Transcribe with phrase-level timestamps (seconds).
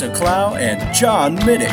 [0.00, 1.68] Lisa Clough and John Middick.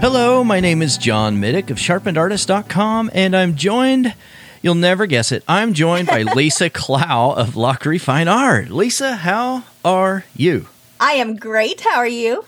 [0.00, 4.14] Hello, my name is John Middick of sharpenedartist.com, and I'm joined,
[4.60, 8.68] you'll never guess it, I'm joined by Lisa Clough of Lachri Fine Art.
[8.68, 10.68] Lisa, how are you?
[11.00, 11.80] I am great.
[11.80, 12.44] How are you?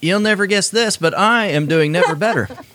[0.00, 2.48] You'll never guess this, but I am doing never better.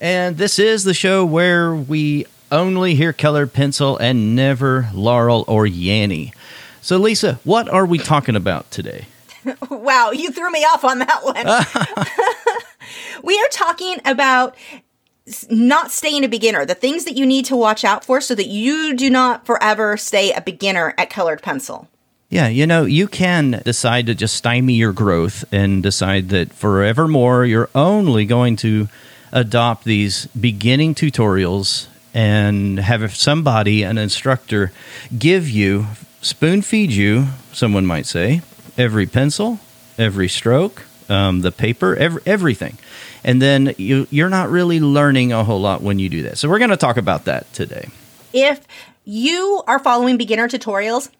[0.00, 5.66] and this is the show where we only hear colored pencil and never Laurel or
[5.66, 6.32] Yanny.
[6.80, 9.06] So, Lisa, what are we talking about today?
[9.70, 11.34] Wow, you threw me off on that one.
[13.24, 14.54] we are talking about
[15.48, 18.48] not staying a beginner, the things that you need to watch out for so that
[18.48, 21.88] you do not forever stay a beginner at colored pencil.
[22.28, 27.44] Yeah, you know, you can decide to just stymie your growth and decide that forevermore
[27.44, 28.88] you're only going to
[29.32, 34.72] adopt these beginning tutorials and have somebody, an instructor,
[35.16, 35.86] give you,
[36.20, 38.42] spoon feed you, someone might say,
[38.76, 39.60] every pencil,
[39.98, 42.78] every stroke, um, the paper, every, everything.
[43.22, 46.38] And then you, you're not really learning a whole lot when you do that.
[46.38, 47.88] So we're going to talk about that today.
[48.32, 48.66] If
[49.04, 51.10] you are following beginner tutorials,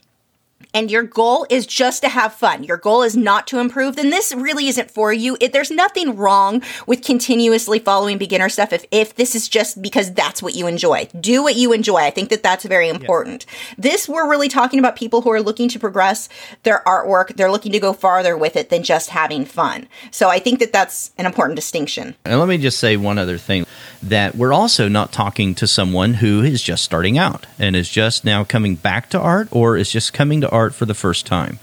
[0.72, 4.10] and your goal is just to have fun, your goal is not to improve, then
[4.10, 5.36] this really isn't for you.
[5.40, 10.12] It, there's nothing wrong with continuously following beginner stuff if, if this is just because
[10.12, 11.08] that's what you enjoy.
[11.18, 11.98] Do what you enjoy.
[11.98, 13.46] I think that that's very important.
[13.76, 16.28] This, we're really talking about people who are looking to progress
[16.62, 17.36] their artwork.
[17.36, 19.88] They're looking to go farther with it than just having fun.
[20.10, 22.14] So I think that that's an important distinction.
[22.24, 23.66] And let me just say one other thing
[24.02, 28.24] that we're also not talking to someone who is just starting out and is just
[28.24, 31.58] now coming back to art or is just coming to art for the first time.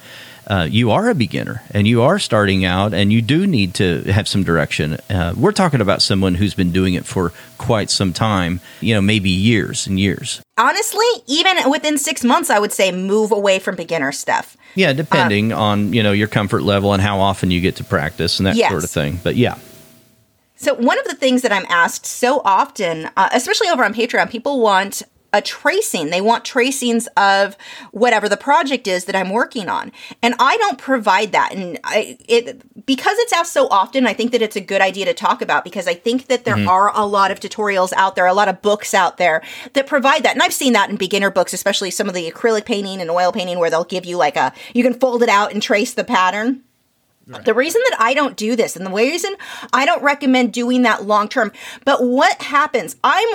[0.50, 4.02] Uh, you are a beginner and you are starting out and you do need to
[4.03, 4.94] have some direction.
[5.09, 9.02] Uh, we're talking about someone who's been doing it for quite some time, you know,
[9.02, 10.42] maybe years and years.
[10.58, 14.56] Honestly, even within six months, I would say move away from beginner stuff.
[14.74, 18.40] Yeah, depending on, you know, your comfort level and how often you get to practice
[18.40, 18.72] and that Yes.
[18.72, 19.19] sort of thing.
[19.22, 19.56] But yeah.
[20.56, 24.30] So, one of the things that I'm asked so often, uh, especially over on Patreon,
[24.31, 26.10] people want a tracing.
[26.10, 27.58] They want tracings of
[27.92, 29.92] whatever the project is that I'm working on.
[30.22, 31.54] And I don't provide that.
[31.54, 35.06] And I, it, because it's asked so often, I think that it's a good idea
[35.06, 36.70] to talk about because I think that there mm-hmm.
[36.70, 39.42] are a lot of tutorials out there, a lot of books out there
[39.74, 40.34] that provide that.
[40.34, 43.32] And I've seen that in beginner books, especially some of the acrylic painting and oil
[43.32, 46.04] painting where they'll give you like a, you can fold it out and trace the
[46.04, 46.64] pattern.
[47.44, 49.36] The reason that I don't do this and the reason
[49.74, 51.52] I don't recommend doing that long term,
[51.84, 53.28] but what happens, I'm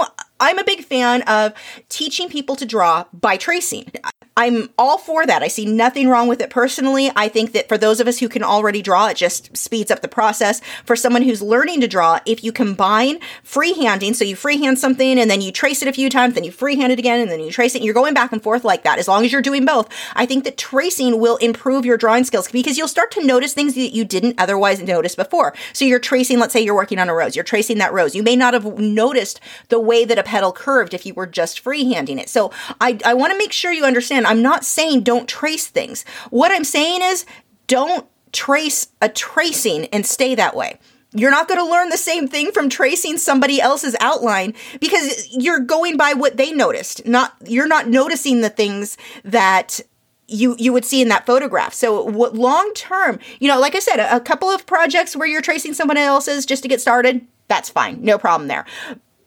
[0.43, 1.53] I'm a big fan of
[1.89, 3.93] teaching people to draw by tracing.
[4.37, 5.43] I'm all for that.
[5.43, 7.11] I see nothing wrong with it personally.
[7.15, 10.01] I think that for those of us who can already draw, it just speeds up
[10.01, 10.63] the process.
[10.87, 15.31] For someone who's learning to draw, if you combine freehanding, so you freehand something and
[15.31, 17.51] then you trace it a few times, then you freehand it again and then you
[17.51, 19.67] trace it, and you're going back and forth like that, as long as you're doing
[19.67, 23.53] both, I think that tracing will improve your drawing skills because you'll start to notice
[23.53, 25.53] things that you didn't otherwise notice before.
[25.75, 28.15] So you're tracing, let's say you're working on a rose, you're tracing that rose.
[28.15, 31.63] You may not have noticed the way that a petal curved if you were just
[31.63, 32.31] freehanding it.
[32.31, 32.51] So
[32.81, 36.05] I, I want to make sure you understand I'm not saying don't trace things.
[36.31, 37.27] What I'm saying is
[37.67, 40.79] don't trace a tracing and stay that way.
[41.15, 45.61] You're not going to learn the same thing from tracing somebody else's outline because you're
[45.61, 47.07] going by what they noticed.
[47.07, 49.81] Not you're not noticing the things that
[50.27, 51.75] you you would see in that photograph.
[51.75, 55.29] So what long term, you know, like I said, a, a couple of projects where
[55.29, 58.03] you're tracing someone else's just to get started, that's fine.
[58.03, 58.65] No problem there.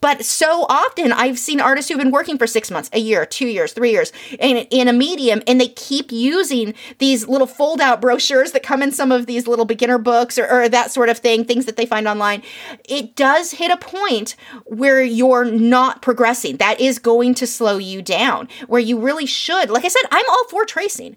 [0.01, 3.47] But so often I've seen artists who've been working for six months, a year, two
[3.47, 8.01] years, three years in, in a medium, and they keep using these little fold out
[8.01, 11.17] brochures that come in some of these little beginner books or, or that sort of
[11.17, 12.43] thing, things that they find online.
[12.87, 16.57] It does hit a point where you're not progressing.
[16.57, 19.69] That is going to slow you down, where you really should.
[19.69, 21.15] Like I said, I'm all for tracing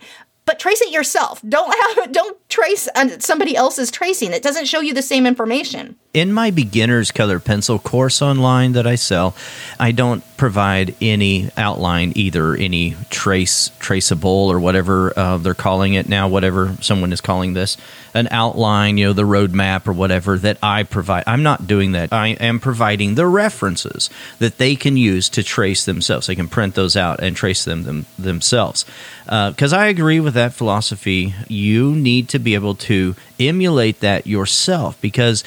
[0.48, 1.42] but trace it yourself.
[1.46, 4.32] Don't have don't trace uh, somebody else's tracing.
[4.32, 5.96] It doesn't show you the same information.
[6.14, 9.37] In my beginner's color pencil course online that I sell,
[9.78, 16.08] I don't provide any outline either, any trace, traceable, or whatever uh, they're calling it
[16.08, 17.76] now, whatever someone is calling this,
[18.14, 21.25] an outline, you know, the roadmap or whatever that I provide.
[21.26, 22.12] I'm not doing that.
[22.12, 24.08] I am providing the references
[24.38, 26.28] that they can use to trace themselves.
[26.28, 28.87] They can print those out and trace them, them themselves.
[29.25, 31.34] Because uh, I agree with that philosophy.
[31.49, 35.44] You need to be able to emulate that yourself because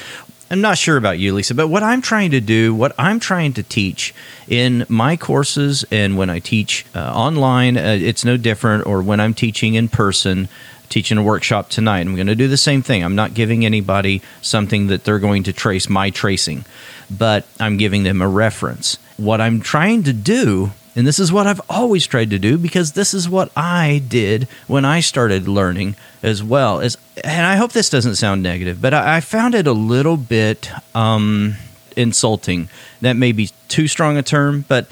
[0.52, 3.54] I'm not sure about you, Lisa, but what I'm trying to do, what I'm trying
[3.54, 4.14] to teach
[4.46, 9.18] in my courses and when I teach uh, online, uh, it's no different, or when
[9.18, 10.50] I'm teaching in person,
[10.90, 13.02] teaching a workshop tonight, I'm going to do the same thing.
[13.02, 16.66] I'm not giving anybody something that they're going to trace my tracing,
[17.10, 18.98] but I'm giving them a reference.
[19.16, 22.92] What I'm trying to do and this is what I've always tried to do because
[22.92, 26.80] this is what I did when I started learning as well.
[26.80, 30.16] As, and I hope this doesn't sound negative, but I, I found it a little
[30.16, 31.56] bit um,
[31.96, 32.68] insulting.
[33.00, 34.86] That may be too strong a term, but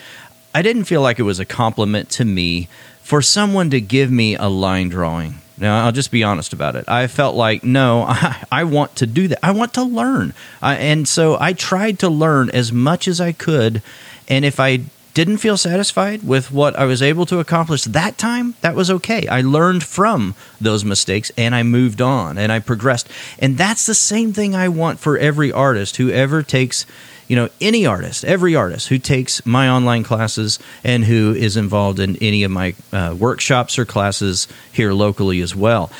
[0.54, 2.68] I didn't feel like it was a compliment to me
[3.02, 5.36] for someone to give me a line drawing.
[5.58, 6.88] Now, I'll just be honest about it.
[6.88, 9.38] I felt like, no, I, I want to do that.
[9.42, 10.32] I want to learn.
[10.62, 13.82] I, and so I tried to learn as much as I could.
[14.26, 14.80] And if I
[15.14, 19.26] didn't feel satisfied with what I was able to accomplish that time, that was okay.
[19.26, 23.08] I learned from those mistakes and I moved on and I progressed.
[23.38, 26.86] And that's the same thing I want for every artist who ever takes,
[27.26, 31.98] you know, any artist, every artist who takes my online classes and who is involved
[31.98, 35.90] in any of my uh, workshops or classes here locally as well.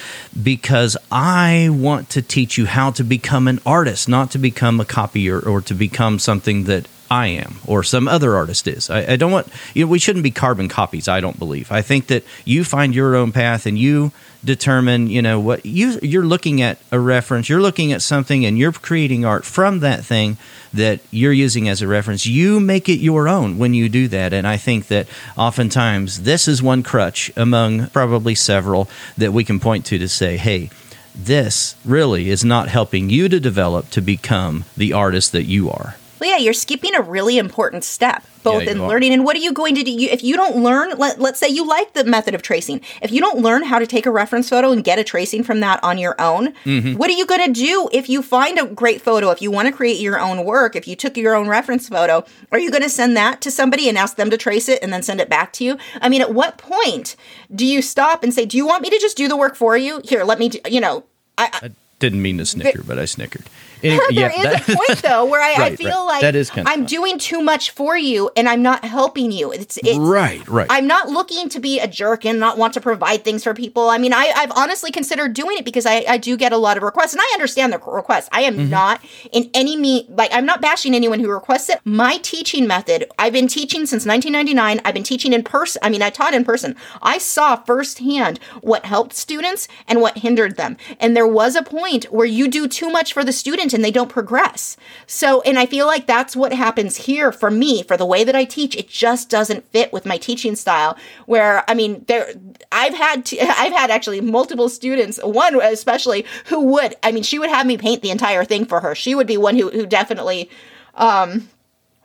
[0.41, 4.85] Because I want to teach you how to become an artist, not to become a
[4.85, 8.89] copier or to become something that I am or some other artist is.
[8.89, 11.09] I, I, don't want you know we shouldn't be carbon copies.
[11.09, 11.73] I don't believe.
[11.73, 14.13] I think that you find your own path and you
[14.45, 17.49] determine you know what you you're looking at a reference.
[17.49, 20.37] You're looking at something and you're creating art from that thing
[20.73, 22.27] that you're using as a reference.
[22.27, 24.33] You make it your own when you do that.
[24.33, 29.59] And I think that oftentimes this is one crutch among probably several that we can
[29.59, 30.71] point to to say, hey
[31.13, 35.97] this really is not helping you to develop to become the artist that you are.
[36.21, 38.89] Well, yeah, you're skipping a really important step, both yeah, in are.
[38.89, 39.91] learning and what are you going to do?
[39.91, 42.83] You, if you don't learn, let, let's say you like the method of tracing.
[43.01, 45.61] If you don't learn how to take a reference photo and get a tracing from
[45.61, 46.95] that on your own, mm-hmm.
[46.97, 49.31] what are you going to do if you find a great photo?
[49.31, 52.25] If you want to create your own work, if you took your own reference photo,
[52.53, 54.93] are you going to send that to somebody and ask them to trace it and
[54.93, 55.79] then send it back to you?
[56.03, 57.17] I mean, at what point
[57.55, 59.77] do you stop and say, "Do you want me to just do the work for
[59.77, 60.03] you?
[60.05, 61.05] Here, let me, do, you know."
[61.39, 61.71] I, I
[62.01, 63.45] didn't mean to snicker, but I snickered.
[63.83, 66.05] Anyway, there yeah, is that, a point though where I, right, I feel right.
[66.05, 66.87] like that is kind I'm fun.
[66.87, 69.53] doing too much for you and I'm not helping you.
[69.53, 70.67] It's, it's right, right.
[70.71, 73.89] I'm not looking to be a jerk and not want to provide things for people.
[73.89, 76.77] I mean, I, have honestly considered doing it because I, I do get a lot
[76.77, 78.29] of requests and I understand the requests.
[78.33, 78.71] I am mm-hmm.
[78.71, 81.81] not in any me like I'm not bashing anyone who requests it.
[81.85, 84.81] My teaching method, I've been teaching since 1999.
[84.85, 85.81] I've been teaching in person.
[85.83, 86.77] I mean, I taught in person.
[87.03, 90.77] I saw firsthand what helped students and what hindered them.
[90.99, 93.91] And there was a point where you do too much for the student and they
[93.91, 94.77] don't progress.
[95.07, 98.35] So, and I feel like that's what happens here for me, for the way that
[98.35, 98.77] I teach.
[98.77, 100.97] It just doesn't fit with my teaching style.
[101.27, 102.33] Where, I mean, there,
[102.73, 107.39] I've had, t- I've had actually multiple students, one especially, who would, I mean, she
[107.39, 108.95] would have me paint the entire thing for her.
[108.95, 110.51] She would be one who, who definitely,
[110.95, 111.49] um,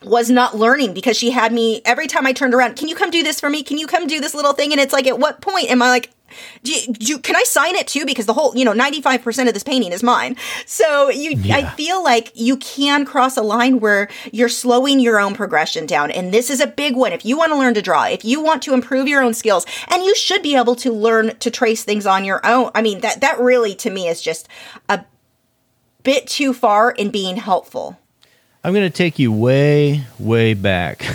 [0.03, 2.75] was not learning because she had me every time I turned around.
[2.75, 3.63] Can you come do this for me?
[3.63, 4.71] Can you come do this little thing?
[4.71, 6.11] And it's like, at what point am I like,
[6.63, 8.05] do you, do you, can I sign it too?
[8.05, 10.35] Because the whole, you know, 95% of this painting is mine.
[10.65, 11.57] So you, yeah.
[11.57, 16.11] I feel like you can cross a line where you're slowing your own progression down.
[16.11, 17.13] And this is a big one.
[17.13, 19.65] If you want to learn to draw, if you want to improve your own skills,
[19.89, 22.71] and you should be able to learn to trace things on your own.
[22.75, 24.47] I mean, that, that really to me is just
[24.89, 25.03] a
[26.03, 27.99] bit too far in being helpful.
[28.63, 31.05] I'm going to take you way, way back.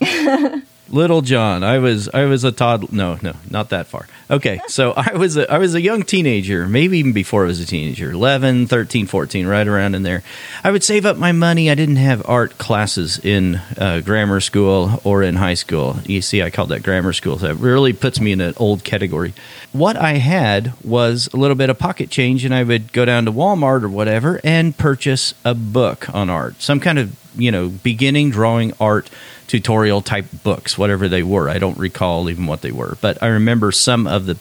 [0.88, 2.88] Little John, I was I was a toddler.
[2.90, 4.08] No, no, not that far.
[4.30, 7.60] Okay, so I was a, I was a young teenager, maybe even before I was
[7.60, 10.22] a teenager, 11, 13, 14, right around in there.
[10.62, 11.70] I would save up my money.
[11.70, 15.96] I didn't have art classes in uh, grammar school or in high school.
[16.06, 17.38] You see, I called that grammar school.
[17.38, 19.34] So it really puts me in an old category.
[19.72, 23.24] What I had was a little bit of pocket change, and I would go down
[23.24, 27.68] to Walmart or whatever and purchase a book on art, some kind of you know
[27.68, 29.08] beginning drawing art
[29.50, 31.48] tutorial type books, whatever they were.
[31.48, 34.38] I don't recall even what they were, but I remember some of the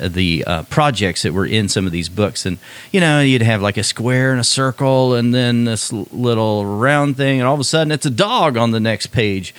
[0.00, 2.58] the uh, projects that were in some of these books, and
[2.90, 7.16] you know, you'd have like a square and a circle, and then this little round
[7.16, 9.54] thing, and all of a sudden it's a dog on the next page.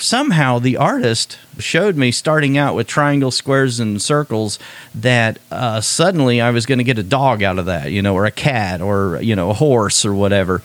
[0.00, 4.58] Somehow the artist showed me starting out with triangles, squares, and circles
[4.94, 8.14] that uh, suddenly I was going to get a dog out of that, you know,
[8.14, 10.62] or a cat, or you know, a horse, or whatever.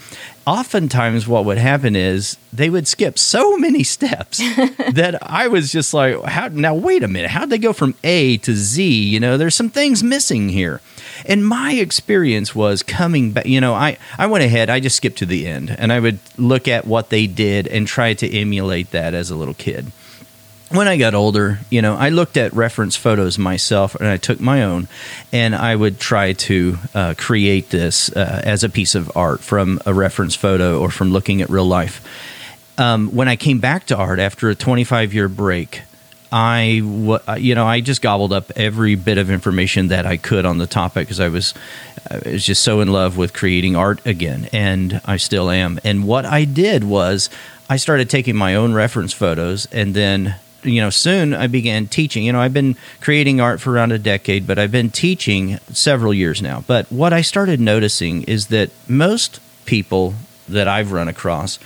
[0.48, 4.38] Oftentimes, what would happen is they would skip so many steps
[4.92, 6.74] that I was just like, "How now?
[6.74, 7.32] Wait a minute!
[7.32, 8.84] How'd they go from A to Z?
[8.84, 10.82] You know, there's some things missing here."
[11.26, 15.20] And my experience was coming back, you know, I, I went ahead, I just skipped
[15.20, 18.92] to the end and I would look at what they did and try to emulate
[18.92, 19.92] that as a little kid.
[20.70, 24.40] When I got older, you know, I looked at reference photos myself and I took
[24.40, 24.88] my own
[25.34, 29.82] and I would try to uh, create this uh, as a piece of art from
[29.86, 32.02] a reference photo or from looking at real life.
[32.78, 35.82] Um, when I came back to art after a 25 year break,
[36.32, 36.82] I,
[37.28, 40.60] uh, you know, I just gobbled up every bit of information that I could on
[40.60, 41.54] the topic because I was,
[42.10, 45.80] I was just so in love with creating art again, and I still am.
[45.84, 47.30] And what I did was,
[47.70, 52.24] I started taking my own reference photos, and then, you know, soon I began teaching.
[52.24, 56.14] You know, I've been creating art for around a decade, but I've been teaching several
[56.14, 56.64] years now.
[56.66, 60.16] But what I started noticing is that most people
[60.48, 61.60] that I've run across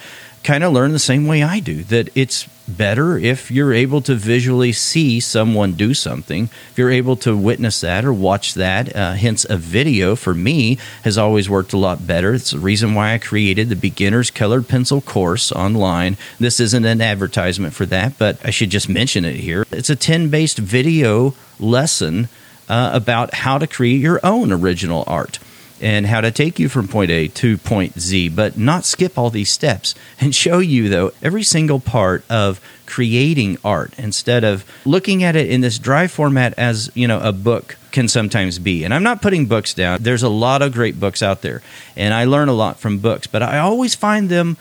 [0.44, 4.16] kind of learn the same way I do that it's better if you're able to
[4.16, 6.50] visually see someone do something.
[6.72, 10.78] If you're able to witness that or watch that, uh, hence a video for me
[11.04, 12.34] has always worked a lot better.
[12.34, 16.18] It's the reason why I created the beginner's colored pencil course online.
[16.40, 19.66] This isn't an advertisement for that, but I should just mention it here.
[19.72, 22.30] It's a 10 based video lesson
[22.68, 25.40] uh, about how to create your own original art
[25.82, 29.30] and how to take you from point A to point Z, but not skip all
[29.30, 35.24] these steps and show you, though, every single part of creating art instead of looking
[35.24, 38.84] at it in this dry format as, you know, a book can sometimes be.
[38.84, 40.02] And I'm not putting books down.
[40.02, 41.62] There's a lot of great books out there,
[41.96, 44.58] and I learn a lot from books, but I always find them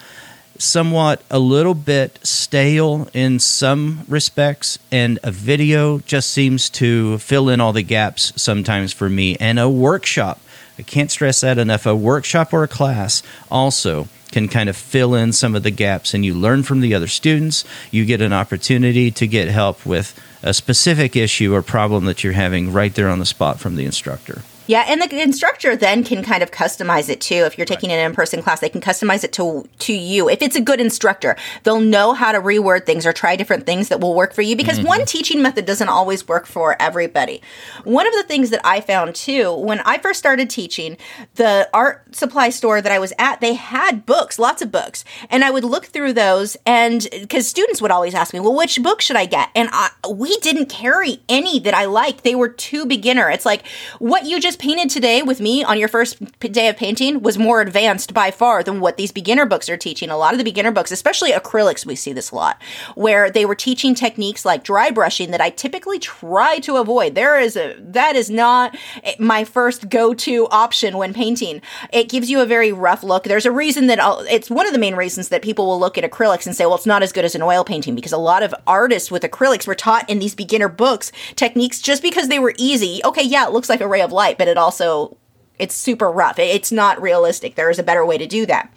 [0.58, 7.48] somewhat a little bit stale in some respects and a video just seems to fill
[7.48, 10.40] in all the gaps sometimes for me and a workshop
[10.78, 11.86] I can't stress that enough.
[11.86, 16.12] A workshop or a class also can kind of fill in some of the gaps,
[16.12, 17.64] and you learn from the other students.
[17.92, 22.32] You get an opportunity to get help with a specific issue or problem that you're
[22.32, 24.42] having right there on the spot from the instructor.
[24.66, 27.44] Yeah, and the instructor then can kind of customize it too.
[27.44, 30.30] If you're taking an in-person class, they can customize it to to you.
[30.30, 33.88] If it's a good instructor, they'll know how to reword things or try different things
[33.88, 34.88] that will work for you because mm-hmm.
[34.88, 37.42] one teaching method doesn't always work for everybody.
[37.84, 40.96] One of the things that I found too when I first started teaching,
[41.34, 45.04] the art supply store that I was at, they had books, lots of books.
[45.28, 48.82] And I would look through those and cuz students would always ask me, "Well, which
[48.82, 52.24] book should I get?" And I, we didn't carry any that I liked.
[52.24, 53.28] They were too beginner.
[53.28, 53.66] It's like
[53.98, 57.60] what you just painted today with me on your first day of painting was more
[57.60, 60.10] advanced by far than what these beginner books are teaching.
[60.10, 62.60] A lot of the beginner books, especially acrylics, we see this a lot,
[62.94, 67.14] where they were teaching techniques like dry brushing that I typically try to avoid.
[67.14, 68.76] There is a, that is not
[69.18, 71.62] my first go to option when painting.
[71.92, 73.24] It gives you a very rough look.
[73.24, 75.98] There's a reason that I'll, it's one of the main reasons that people will look
[75.98, 78.18] at acrylics and say, well, it's not as good as an oil painting because a
[78.18, 82.38] lot of artists with acrylics were taught in these beginner books techniques just because they
[82.38, 83.00] were easy.
[83.04, 85.16] Okay, yeah, it looks like a ray of light, but but it also
[85.58, 86.38] it's super rough.
[86.38, 87.54] It's not realistic.
[87.54, 88.70] There is a better way to do that.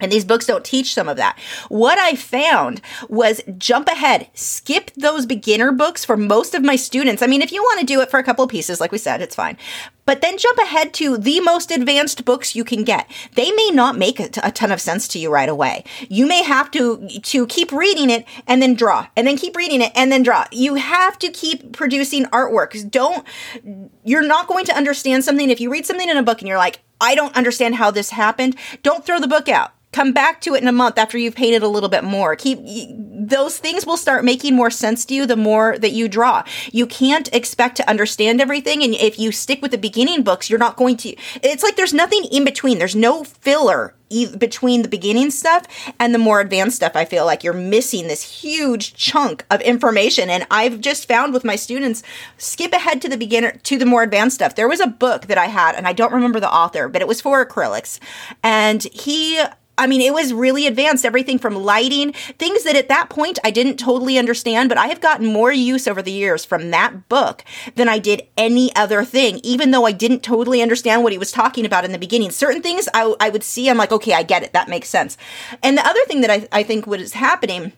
[0.00, 1.38] And these books don't teach some of that.
[1.68, 7.22] What I found was jump ahead, skip those beginner books for most of my students.
[7.22, 8.98] I mean, if you want to do it for a couple of pieces, like we
[8.98, 9.56] said, it's fine.
[10.04, 13.08] But then jump ahead to the most advanced books you can get.
[13.34, 15.84] They may not make a, t- a ton of sense to you right away.
[16.08, 19.80] You may have to to keep reading it and then draw, and then keep reading
[19.80, 20.46] it and then draw.
[20.50, 22.90] You have to keep producing artwork.
[22.90, 23.26] Don't
[24.04, 26.58] you're not going to understand something if you read something in a book and you're
[26.58, 28.56] like, I don't understand how this happened.
[28.82, 31.62] Don't throw the book out come back to it in a month after you've painted
[31.62, 32.34] a little bit more.
[32.34, 32.60] Keep
[33.28, 36.42] those things will start making more sense to you the more that you draw.
[36.72, 40.58] You can't expect to understand everything and if you stick with the beginning books you're
[40.58, 42.78] not going to it's like there's nothing in between.
[42.78, 43.94] There's no filler
[44.38, 45.64] between the beginning stuff
[45.98, 47.42] and the more advanced stuff i feel like.
[47.42, 52.02] You're missing this huge chunk of information and i've just found with my students
[52.36, 54.54] skip ahead to the beginner to the more advanced stuff.
[54.54, 57.08] There was a book that i had and i don't remember the author but it
[57.08, 57.98] was for acrylics
[58.42, 59.42] and he
[59.78, 63.50] I mean, it was really advanced, everything from lighting, things that at that point I
[63.50, 67.42] didn't totally understand, but I have gotten more use over the years from that book
[67.74, 71.32] than I did any other thing, even though I didn't totally understand what he was
[71.32, 72.30] talking about in the beginning.
[72.30, 74.52] Certain things I, I would see, I'm like, okay, I get it.
[74.52, 75.16] That makes sense.
[75.62, 77.72] And the other thing that I, I think what is happening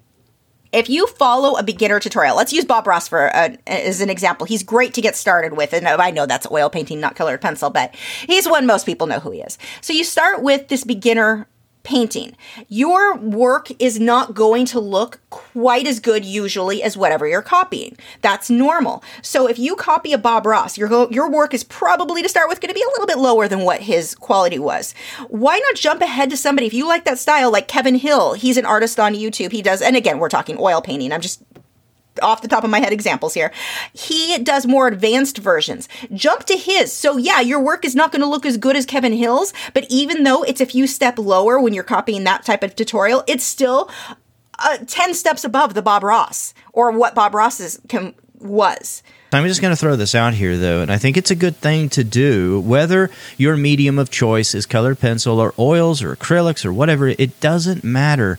[0.73, 4.45] if you follow a beginner tutorial, let's use Bob Ross for as an example.
[4.45, 7.71] He's great to get started with, and I know that's oil painting, not colored pencil,
[7.71, 7.95] but
[8.27, 9.57] he's one most people know who he is.
[9.81, 11.47] So you start with this beginner
[11.85, 12.35] painting.
[12.69, 17.97] Your work is not going to look quite as good usually as whatever you're copying.
[18.23, 19.05] That's normal.
[19.23, 22.61] So if you copy a Bob Ross, your your work is probably to start with
[22.61, 24.95] going to be a little bit lower than what his quality was.
[25.29, 28.35] Why not jump ahead to somebody if you like that style like Kevin Hill?
[28.35, 29.53] He's an artist on YouTube.
[29.53, 31.13] He does and again, we're talking oil painting.
[31.13, 31.43] I'm just
[32.23, 33.53] off the top of my head examples here.
[33.93, 35.89] He does more advanced versions.
[36.13, 36.93] Jump to his.
[36.93, 39.87] So yeah, your work is not going to look as good as Kevin Hill's, but
[39.89, 43.45] even though it's a few step lower when you're copying that type of tutorial, it's
[43.45, 43.91] still
[44.59, 49.03] uh, 10 steps above the Bob Ross or what Bob Ross's com- was.
[49.33, 51.57] I'm just going to throw this out here, though, and I think it's a good
[51.57, 52.61] thing to do.
[52.61, 57.41] Whether your medium of choice is colored pencil or oils or acrylics or whatever, it
[57.41, 58.39] doesn't matter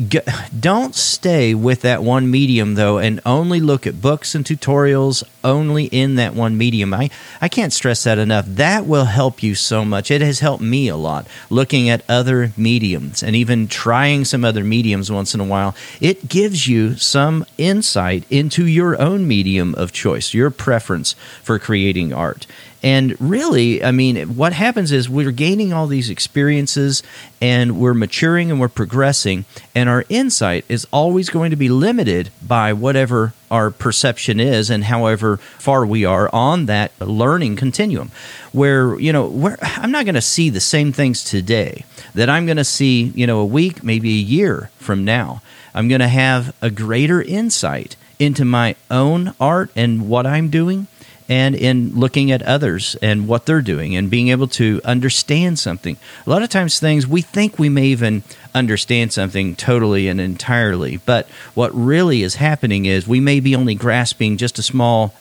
[0.00, 5.84] don't stay with that one medium though and only look at books and tutorials only
[5.86, 6.92] in that one medium.
[6.94, 8.44] I i can't stress that enough.
[8.46, 10.10] That will help you so much.
[10.10, 14.64] It has helped me a lot looking at other mediums and even trying some other
[14.64, 15.74] mediums once in a while.
[16.00, 22.12] It gives you some insight into your own medium of choice your preference for creating
[22.12, 22.46] art
[22.82, 27.02] and really, I mean, what happens is we're gaining all these experiences
[27.40, 32.30] and we're maturing and we're progressing, and our insight is always going to be limited
[32.46, 38.10] by whatever our perception is and however far we are on that learning continuum.
[38.52, 42.46] Where, you know, where I'm not going to see the same things today that I'm
[42.46, 45.42] going to see, you know, a week, maybe a year from now.
[45.74, 50.86] I'm going to have a greater insight into my own art and what I'm doing
[51.28, 55.96] and in looking at others and what they're doing and being able to understand something.
[56.26, 58.22] A lot of times, things we think we may even
[58.54, 63.74] understand something totally and entirely, but what really is happening is we may be only
[63.74, 65.14] grasping just a small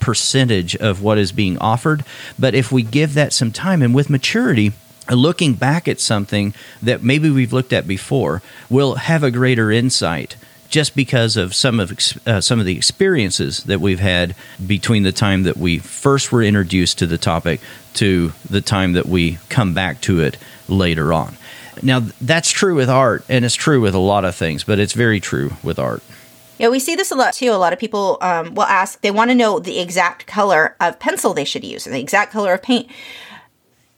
[0.00, 2.04] percentage of what is being offered.
[2.38, 4.72] But if we give that some time and with maturity,
[5.10, 6.52] looking back at something
[6.82, 10.36] that maybe we've looked at before, we'll have a greater insight
[10.68, 11.92] just because of some of
[12.26, 14.34] uh, some of the experiences that we've had
[14.66, 17.60] between the time that we first were introduced to the topic
[17.94, 20.36] to the time that we come back to it
[20.68, 21.36] later on.
[21.82, 24.92] Now that's true with art, and it's true with a lot of things, but it's
[24.92, 26.02] very true with art.
[26.58, 27.50] Yeah, we see this a lot too.
[27.50, 31.00] A lot of people um, will ask, they want to know the exact color of
[31.00, 32.88] pencil they should use and the exact color of paint.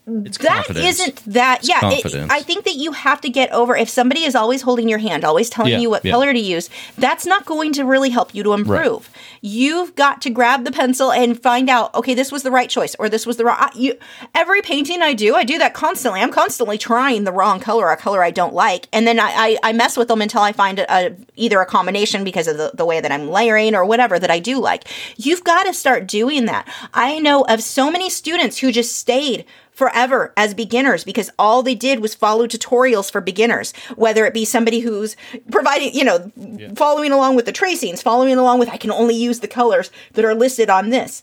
[0.08, 3.76] It's that not that It's yeah it, i think that you have to get over
[3.76, 6.12] if somebody is always holding your hand always telling Yeah, you what yeah.
[6.12, 9.10] color to use that's not going to really help you to improve.
[9.42, 12.94] You've got to grab the pencil and find out okay this was the right choice
[13.00, 13.94] or this was the wrong I- you
[14.34, 16.20] every painting i do i do that constantly.
[16.20, 19.58] I'm constantly trying the wrong color a color i don't like and then i i,
[19.64, 22.70] I mess with them until i find a, a, either a combination because of the,
[22.74, 24.84] the way that i'm layering or whatever that i do like.
[25.16, 26.68] You've got to start doing that.
[26.94, 29.44] I know of so many students who just stayed
[29.76, 34.44] forever as beginners because all they did was follow tutorials for beginners, whether it be
[34.44, 35.16] somebody who's
[35.50, 36.32] providing, you know,
[36.74, 40.24] following along with the tracings, following along with, I can only use the colors that
[40.24, 41.22] are listed on this.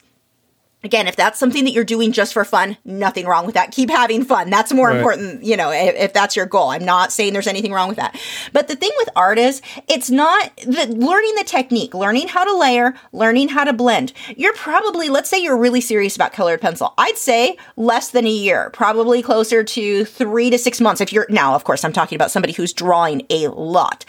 [0.83, 3.71] Again, if that's something that you're doing just for fun, nothing wrong with that.
[3.71, 4.49] Keep having fun.
[4.49, 4.97] That's more Right.
[4.97, 6.69] important, you know, if, if that's your goal.
[6.71, 8.19] I'm not saying there's anything wrong with that.
[8.51, 12.53] But the thing with art is, it's not the learning the technique, learning how to
[12.57, 14.11] layer, learning how to blend.
[14.35, 16.93] You're probably, let's say you're really serious about colored pencil.
[16.97, 20.99] I'd say less than a year, probably closer to three to six months.
[20.99, 24.03] If you're now, of course, I'm talking about somebody who's drawing a lot.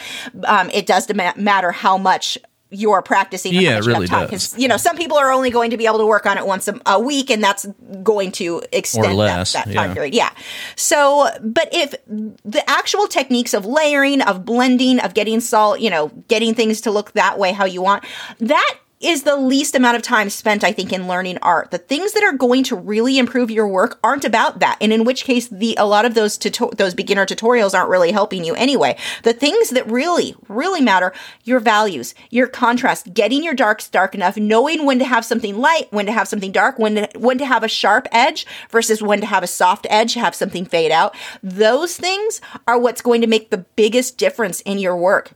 [0.45, 2.37] Um, it does matter how much
[2.75, 3.55] you're practicing.
[3.55, 4.57] Yeah, really time, does.
[4.59, 6.69] You know, some people are only going to be able to work on it once
[6.69, 7.67] a, a week, and that's
[8.03, 9.95] going to extend that- less, that, time yeah.
[9.95, 10.15] period.
[10.15, 10.31] Yeah.
[10.77, 16.09] So, but if the actual techniques of layering, of blending, of getting salt, you know,
[16.29, 18.05] getting things to look that way how you want,
[18.41, 21.71] that is the least amount of time spent, I think, in learning art.
[21.71, 25.05] The things that are going to really improve your work aren't about that, and in
[25.05, 28.55] which case, the a lot of those tuto- those beginner tutorials aren't really helping you
[28.55, 28.97] anyway.
[29.23, 31.13] The things that really, really matter:
[31.45, 35.89] your values, your contrast, getting your darks dark enough, knowing when to have something light,
[35.91, 39.21] when to have something dark, when to, when to have a sharp edge versus when
[39.21, 41.15] to have a soft edge, have something fade out.
[41.43, 45.33] Those things are what's going to make the biggest difference in your work.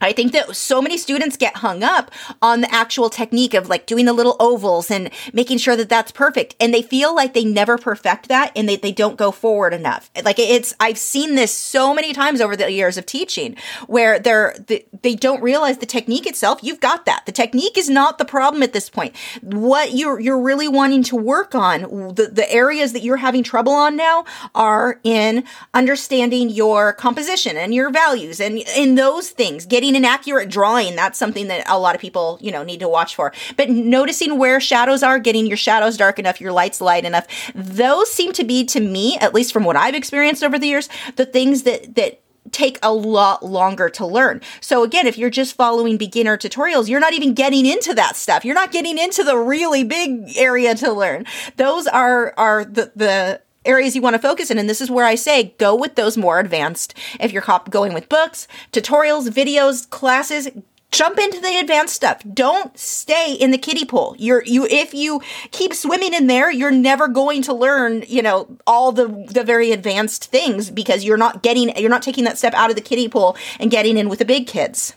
[0.00, 2.10] I think that so many students get hung up
[2.42, 6.12] on the actual technique of like doing the little ovals and making sure that that's
[6.12, 6.54] perfect.
[6.60, 10.10] And they feel like they never perfect that and they, they don't go forward enough.
[10.22, 13.56] Like it's, I've seen this so many times over the years of teaching
[13.86, 14.54] where they're,
[15.02, 16.60] they, don't realize the technique itself.
[16.62, 17.24] You've got that.
[17.24, 19.16] The technique is not the problem at this point.
[19.40, 21.82] What you're, you're really wanting to work on,
[22.14, 27.74] the, the areas that you're having trouble on now are in understanding your composition and
[27.74, 30.96] your values and in those things, getting getting an accurate drawing.
[30.96, 33.32] That's something that a lot of people, you know, need to watch for.
[33.56, 38.10] But noticing where shadows are, getting your shadows dark enough, your lights light enough, those
[38.10, 41.26] seem to be to me, at least from what I've experienced over the years, the
[41.26, 42.20] things that that
[42.52, 44.40] take a lot longer to learn.
[44.60, 48.44] So again, if you're just following beginner tutorials, you're not even getting into that stuff.
[48.44, 51.26] You're not getting into the really big area to learn.
[51.56, 54.58] Those are are the the areas you want to focus in.
[54.58, 56.94] And this is where I say go with those more advanced.
[57.20, 60.48] If you're going with books, tutorials, videos, classes,
[60.90, 62.22] jump into the advanced stuff.
[62.32, 64.14] Don't stay in the kiddie pool.
[64.18, 68.48] You're you if you keep swimming in there, you're never going to learn, you know,
[68.66, 72.54] all the the very advanced things because you're not getting you're not taking that step
[72.54, 74.94] out of the kiddie pool and getting in with the big kids.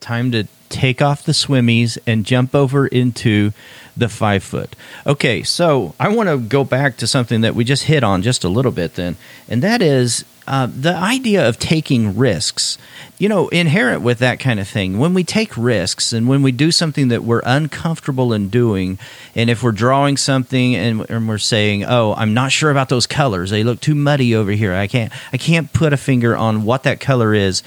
[0.00, 3.52] Time to take off the swimmies and jump over into
[3.96, 4.76] the five foot.
[5.06, 8.44] Okay, so I want to go back to something that we just hit on just
[8.44, 9.16] a little bit then,
[9.48, 12.78] and that is uh, the idea of taking risks.
[13.18, 16.52] You know, inherent with that kind of thing, when we take risks and when we
[16.52, 18.98] do something that we're uncomfortable in doing,
[19.34, 23.06] and if we're drawing something and, and we're saying, "Oh, I'm not sure about those
[23.06, 24.74] colors; they look too muddy over here.
[24.74, 27.62] I can't, I can't put a finger on what that color is."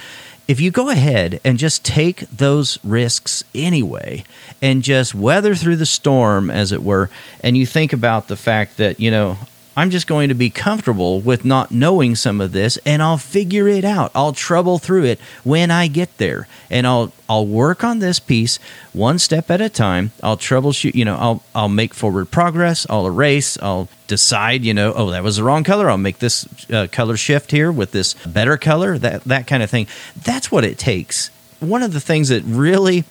[0.49, 4.23] If you go ahead and just take those risks anyway
[4.63, 7.07] and just weather through the storm, as it were,
[7.41, 9.37] and you think about the fact that, you know,
[9.79, 13.69] I'm just going to be comfortable with not knowing some of this and I'll figure
[13.69, 14.11] it out.
[14.13, 16.49] I'll trouble through it when I get there.
[16.69, 18.59] And I'll I'll work on this piece
[18.91, 20.11] one step at a time.
[20.21, 24.91] I'll troubleshoot, you know, I'll I'll make forward progress, I'll erase, I'll decide, you know,
[24.93, 25.89] oh, that was the wrong color.
[25.89, 29.69] I'll make this uh, color shift here with this better color, that that kind of
[29.69, 29.87] thing.
[30.21, 31.29] That's what it takes.
[31.61, 33.05] One of the things that really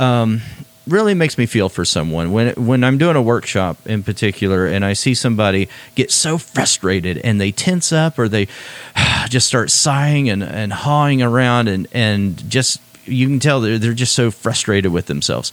[0.00, 0.40] um,
[0.90, 4.84] really makes me feel for someone when when I'm doing a workshop in particular and
[4.84, 8.48] I see somebody get so frustrated and they tense up or they
[9.28, 13.92] just start sighing and, and hawing around and, and just you can tell they're, they're
[13.92, 15.52] just so frustrated with themselves.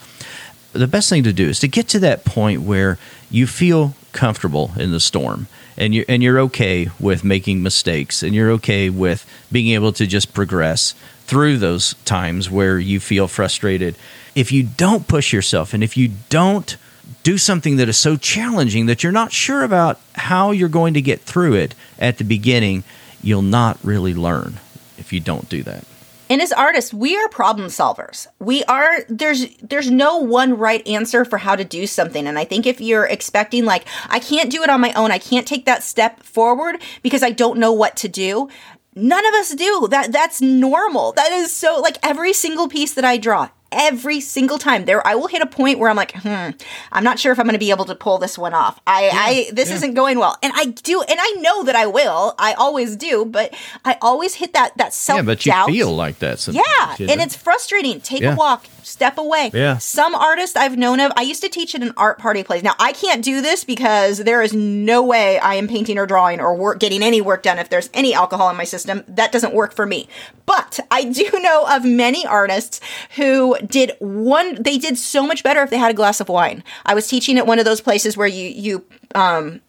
[0.73, 2.99] The best thing to do is to get to that point where
[3.31, 5.47] you feel comfortable in the storm
[5.77, 10.07] and you and you're okay with making mistakes and you're okay with being able to
[10.07, 10.93] just progress
[11.25, 13.95] through those times where you feel frustrated
[14.37, 16.77] if you don't push yourself and if you don't
[17.23, 21.01] do something that is so challenging that you're not sure about how you're going to
[21.01, 22.83] get through it at the beginning,
[23.23, 24.59] you'll not really learn
[24.99, 25.83] if you don't do that.
[26.29, 28.27] And as artists, we are problem solvers.
[28.37, 32.27] We are there's there's no one right answer for how to do something.
[32.27, 35.17] And I think if you're expecting like I can't do it on my own, I
[35.17, 38.49] can't take that step forward because I don't know what to do,
[38.93, 39.87] none of us do.
[39.89, 41.13] That that's normal.
[41.13, 44.85] That is so like every single piece that I draw, every single time.
[44.85, 46.49] There i will hit a point where i'm like hmm
[46.91, 48.79] i'm not sure if i'm going to be able to pull this one off.
[48.87, 49.75] I yeah, i this yeah.
[49.75, 50.37] isn't going well.
[50.41, 52.35] And i do and i know that i will.
[52.39, 53.53] I always do but
[53.85, 57.35] i always hit that that self yeah but you feel like that yeah and it's
[57.35, 58.01] frustrating.
[58.01, 58.33] Take yeah.
[58.33, 59.51] a walk step away.
[59.53, 59.77] Yeah.
[59.77, 62.63] Some artists i've known of i used to teach at an art party place.
[62.63, 66.39] Now i can't do this because there is no way i am painting or drawing
[66.39, 69.03] or work getting any work done if there's any alcohol in my system.
[69.07, 70.07] That doesn't work for me.
[70.45, 72.79] But i do know of many artists
[73.15, 76.63] who did one they did so much better if they had a glass of wine.
[76.85, 79.61] I was teaching at one of those places where you you um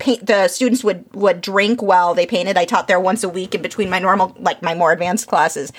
[0.00, 2.56] paint the students would would drink while they painted.
[2.56, 5.72] I taught there once a week in between my normal like my more advanced classes.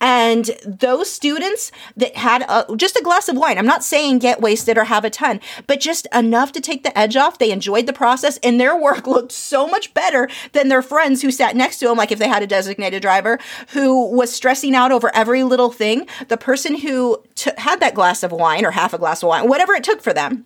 [0.00, 4.40] And those students that had a, just a glass of wine i'm not saying get
[4.40, 7.86] wasted or have a ton but just enough to take the edge off they enjoyed
[7.86, 11.78] the process and their work looked so much better than their friends who sat next
[11.78, 13.38] to them like if they had a designated driver
[13.68, 16.06] who was stressing out over every little thing.
[16.28, 19.48] The person who t- had that glass of wine or half a glass of wine
[19.48, 20.44] whatever it took for them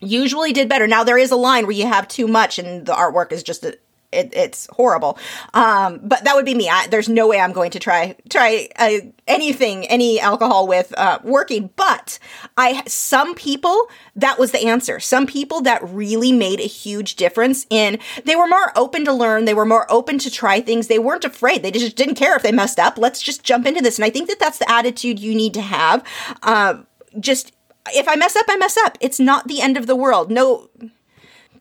[0.00, 0.86] usually did better.
[0.86, 3.64] Now there is a line where you have too much and the artwork is just
[3.64, 3.78] a,
[4.12, 5.18] it, it's horrible.
[5.54, 6.68] Um, but that would be me.
[6.68, 11.20] I, there's no way I'm going to try try uh, anything, any alcohol with uh,
[11.22, 11.70] working.
[11.76, 12.18] But
[12.56, 14.98] I some people that was the answer.
[14.98, 17.98] Some people that really made a huge difference in.
[18.24, 19.44] They were more open to learn.
[19.44, 20.88] They were more open to try things.
[20.88, 21.62] They weren't afraid.
[21.62, 22.98] They just didn't care if they messed up.
[22.98, 23.96] Let's just jump into this.
[23.96, 26.04] And I think that that's the attitude you need to have.
[26.42, 26.82] Uh,
[27.18, 27.52] just
[27.88, 28.98] if I mess up, I mess up.
[29.00, 30.30] It's not the end of the world.
[30.30, 30.68] No,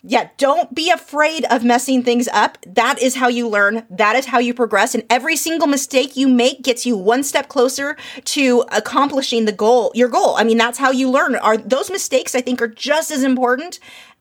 [0.02, 2.58] yeah, don't be afraid of messing things up.
[2.66, 3.86] That is how you learn.
[3.90, 4.96] That is how you progress.
[4.96, 9.92] And every single mistake you make gets you one step closer to accomplishing the goal,
[9.94, 10.36] your goal.
[10.38, 11.36] I mean, that's how you learn.
[11.36, 13.80] Are those mistakes I think are just as important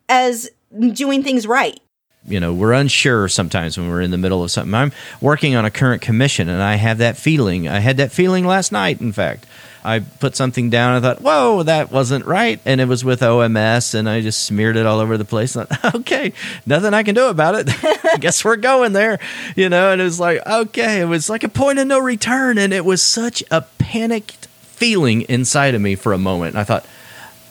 [0.08, 0.50] as
[0.92, 1.78] doing things right.
[2.26, 4.74] you know, we're unsure sometimes when we're in the middle of something.
[4.74, 7.68] I'm working on a current commission and I have that feeling.
[7.68, 9.46] I had that feeling last night, in fact.
[9.88, 10.96] I put something down.
[10.96, 12.60] I thought, whoa, that wasn't right.
[12.66, 15.56] And it was with OMS, and I just smeared it all over the place.
[15.56, 16.34] I thought, okay,
[16.66, 17.68] nothing I can do about it.
[18.04, 19.18] I guess we're going there,
[19.56, 19.90] you know.
[19.90, 22.58] And it was like, okay, it was like a point of no return.
[22.58, 26.50] And it was such a panicked feeling inside of me for a moment.
[26.50, 26.84] And I thought,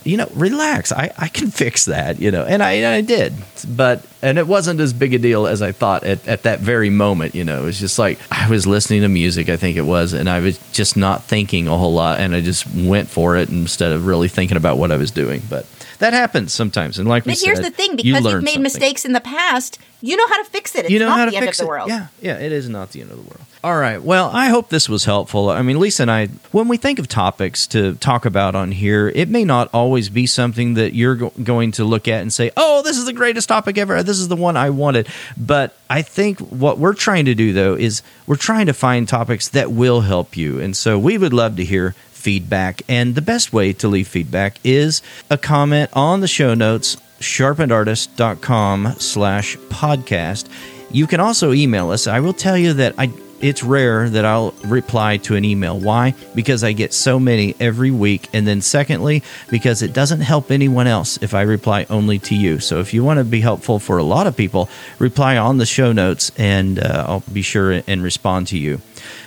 [0.04, 0.92] you know, relax.
[0.92, 3.34] I, I can fix that, you know, and I, I did,
[3.68, 6.90] but, and it wasn't as big a deal as I thought at, at that very
[6.90, 9.82] moment, you know, it was just like I was listening to music, I think it
[9.82, 13.36] was, and I was just not thinking a whole lot, and I just went for
[13.36, 15.42] it instead of really thinking about what I was doing.
[15.50, 15.66] But
[16.00, 17.00] that happens sometimes.
[17.00, 18.64] And like but here's said, the thing: because learn you've made something.
[18.64, 20.86] mistakes in the past, you know how to fix it.
[20.86, 21.76] It's you know how the to end fix of the it.
[21.76, 21.90] world.
[21.90, 23.42] Yeah, yeah, it is not the end of the world.
[23.68, 24.02] All right.
[24.02, 25.50] Well, I hope this was helpful.
[25.50, 29.10] I mean, Lisa and I, when we think of topics to talk about on here,
[29.10, 32.50] it may not always be something that you're go- going to look at and say,
[32.56, 34.02] "Oh, this is the greatest topic ever.
[34.04, 37.74] This is the one I wanted." But I think what we're trying to do though
[37.74, 41.58] is we're trying to find topics that will help you, and so we would love
[41.58, 42.84] to hear feedback.
[42.88, 48.94] And the best way to leave feedback is a comment on the show notes, sharpenedartist.com
[49.00, 50.48] slash podcast.
[50.90, 52.08] You can also email us.
[52.08, 55.80] I will tell you that I it's rare that I'll reply to an email.
[55.80, 56.14] Why?
[56.36, 58.28] Because I get so many every week.
[58.34, 62.60] And then, secondly, because it doesn't help anyone else if I reply only to you.
[62.60, 64.70] So, if you want to be helpful for a lot of people,
[65.00, 68.82] reply on the show notes and uh, I'll be sure and respond to you.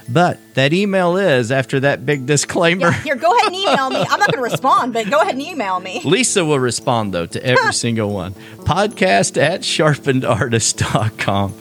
[0.08, 2.86] But that email is after that big disclaimer.
[2.90, 3.98] Yeah, here, go ahead and email me.
[3.98, 6.00] I'm not going to respond, but go ahead and email me.
[6.04, 8.34] Lisa will respond though to every single one.
[8.64, 11.54] Podcast at sharpenedartist.com.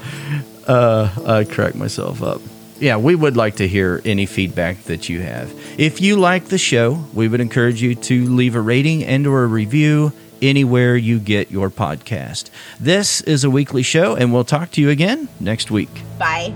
[0.70, 2.42] Uh, I crack myself up.
[2.80, 5.52] Yeah, we would like to hear any feedback that you have.
[5.80, 9.44] If you like the show, we would encourage you to leave a rating and or
[9.44, 12.50] a review anywhere you get your podcast.
[12.80, 15.90] This is a weekly show and we'll talk to you again next week.
[16.18, 16.54] Bye.